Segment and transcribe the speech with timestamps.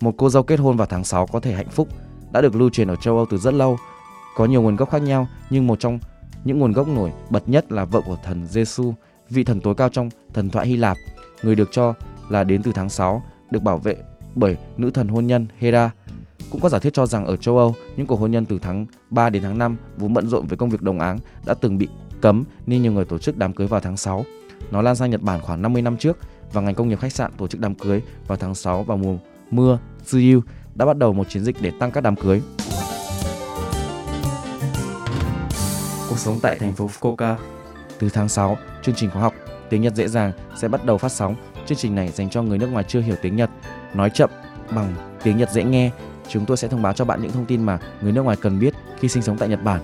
[0.00, 1.88] một cô dâu kết hôn vào tháng 6 có thể hạnh phúc
[2.32, 3.78] đã được lưu truyền ở châu Âu từ rất lâu.
[4.36, 5.98] Có nhiều nguồn gốc khác nhau, nhưng một trong
[6.44, 8.94] những nguồn gốc nổi bật nhất là vợ của thần Giêsu,
[9.30, 10.96] vị thần tối cao trong thần thoại Hy Lạp,
[11.42, 11.94] người được cho
[12.28, 13.96] là đến từ tháng 6, được bảo vệ
[14.34, 15.90] bởi nữ thần hôn nhân Hera.
[16.50, 18.86] Cũng có giả thuyết cho rằng ở châu Âu, những cuộc hôn nhân từ tháng
[19.10, 21.88] 3 đến tháng 5 vốn bận rộn với công việc đồng áng đã từng bị
[22.20, 24.24] cấm nên nhiều người tổ chức đám cưới vào tháng 6.
[24.70, 26.18] Nó lan sang Nhật Bản khoảng 50 năm trước
[26.52, 29.16] và ngành công nghiệp khách sạn tổ chức đám cưới vào tháng 6 vào mùa
[29.50, 30.40] mưa Tsuyu
[30.74, 32.42] đã bắt đầu một chiến dịch để tăng các đám cưới.
[36.08, 37.34] Cuộc sống tại thành phố Fukuoka.
[37.98, 39.34] Từ tháng 6, chương trình khóa học
[39.70, 41.34] tiếng Nhật dễ dàng sẽ bắt đầu phát sóng.
[41.66, 43.50] Chương trình này dành cho người nước ngoài chưa hiểu tiếng Nhật,
[43.94, 44.30] nói chậm
[44.70, 45.90] bằng tiếng Nhật dễ nghe.
[46.28, 48.58] Chúng tôi sẽ thông báo cho bạn những thông tin mà người nước ngoài cần
[48.58, 49.80] biết khi sinh sống tại Nhật Bản.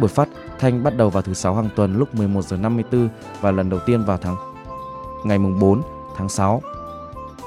[0.00, 3.08] Buổi phát thanh bắt đầu vào thứ sáu hàng tuần lúc 11 giờ 54
[3.40, 4.36] và lần đầu tiên vào tháng
[5.24, 5.82] ngày mùng 4
[6.16, 6.62] tháng 6.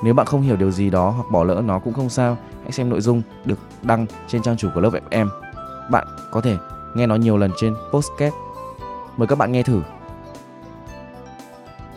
[0.03, 2.71] Nếu bạn không hiểu điều gì đó hoặc bỏ lỡ nó cũng không sao, hãy
[2.71, 5.27] xem nội dung được đăng trên trang chủ của lớp FM.
[5.91, 6.57] Bạn có thể
[6.95, 8.33] nghe nó nhiều lần trên podcast
[9.19, 9.81] Mời các bạn nghe thử.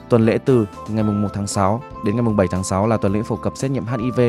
[0.09, 2.97] Tuần lễ từ ngày mùng 1 tháng 6 đến ngày mùng 7 tháng 6 là
[2.97, 4.21] tuần lễ phổ cập xét nghiệm HIV.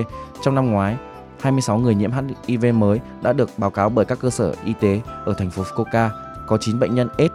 [0.41, 0.97] Trong năm ngoái,
[1.39, 2.11] 26 người nhiễm
[2.47, 5.63] HIV mới đã được báo cáo bởi các cơ sở y tế ở thành phố
[5.63, 6.09] Fukuoka.
[6.47, 7.33] Có 9 bệnh nhân AIDS.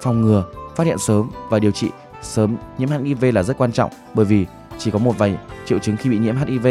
[0.00, 0.44] Phòng ngừa,
[0.76, 1.90] phát hiện sớm và điều trị
[2.22, 4.46] sớm nhiễm HIV là rất quan trọng bởi vì
[4.84, 6.66] chỉ có một vài triệu chứng khi bị nhiễm HIV.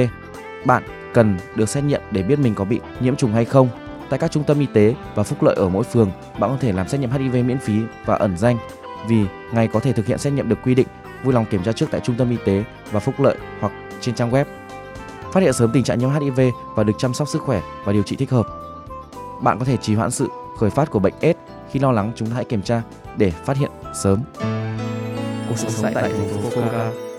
[0.65, 3.69] Bạn cần được xét nghiệm để biết mình có bị nhiễm trùng hay không.
[4.09, 6.71] Tại các trung tâm y tế và phúc lợi ở mỗi phường, bạn có thể
[6.71, 7.73] làm xét nghiệm HIV miễn phí
[8.05, 8.57] và ẩn danh.
[9.07, 10.88] Vì ngày có thể thực hiện xét nghiệm được quy định,
[11.23, 14.16] vui lòng kiểm tra trước tại trung tâm y tế và phúc lợi hoặc trên
[14.16, 14.45] trang web.
[15.33, 16.39] Phát hiện sớm tình trạng nhiễm HIV
[16.75, 18.47] và được chăm sóc sức khỏe và điều trị thích hợp.
[19.41, 20.27] Bạn có thể trì hoãn sự
[20.57, 21.39] khởi phát của bệnh AIDS
[21.71, 22.81] khi lo lắng chúng ta hãy kiểm tra
[23.17, 24.21] để phát hiện sớm.
[25.50, 27.11] Cuộc sống tại thành phố Fukuoka.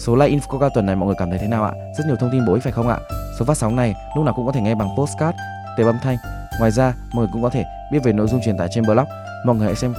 [0.00, 1.72] Số like Infoca tuần này mọi người cảm thấy thế nào ạ?
[1.98, 2.98] Rất nhiều thông tin bổ ích phải không ạ?
[3.38, 5.38] Số phát sóng này lúc nào cũng có thể nghe bằng postcard,
[5.78, 6.16] tệp âm thanh.
[6.58, 9.04] Ngoài ra, mọi người cũng có thể biết về nội dung truyền tải trên blog.
[9.46, 9.94] Mọi người hãy xem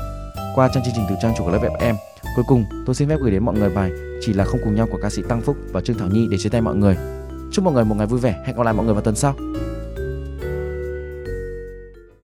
[0.56, 1.96] qua trang chương trình từ trang chủ của lớp FM.
[2.36, 3.92] Cuối cùng, tôi xin phép gửi đến mọi người bài
[4.22, 6.38] Chỉ là không cùng nhau của ca sĩ Tăng Phúc và Trương Thảo Nhi để
[6.38, 6.98] chia tay mọi người.
[7.52, 8.36] Chúc mọi người một ngày vui vẻ.
[8.46, 9.34] Hẹn gặp lại mọi người vào tuần sau.